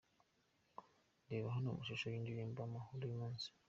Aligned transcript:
Reba 1.31 1.55
hano 1.55 1.67
amashusho 1.69 2.05
y’indirimbo 2.07 2.59
‘Amahoro 2.67 3.03
y’umunsi’. 3.07 3.47